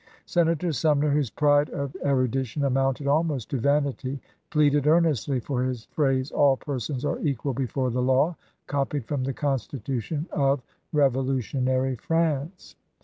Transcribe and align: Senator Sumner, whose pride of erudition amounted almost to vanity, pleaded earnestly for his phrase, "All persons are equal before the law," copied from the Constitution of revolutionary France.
Senator 0.25 0.71
Sumner, 0.71 1.11
whose 1.11 1.29
pride 1.29 1.69
of 1.69 1.95
erudition 2.03 2.63
amounted 2.63 3.05
almost 3.05 3.51
to 3.51 3.59
vanity, 3.59 4.19
pleaded 4.49 4.87
earnestly 4.87 5.39
for 5.39 5.63
his 5.63 5.85
phrase, 5.91 6.31
"All 6.31 6.57
persons 6.57 7.05
are 7.05 7.19
equal 7.19 7.53
before 7.53 7.91
the 7.91 8.01
law," 8.01 8.35
copied 8.65 9.05
from 9.05 9.23
the 9.25 9.33
Constitution 9.33 10.25
of 10.31 10.63
revolutionary 10.91 11.97
France. 11.97 12.75